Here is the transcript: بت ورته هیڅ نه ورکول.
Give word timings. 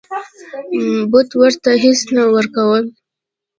بت 1.11 1.29
ورته 1.41 1.71
هیڅ 1.83 1.99
نه 2.15 2.23
ورکول. 2.35 2.83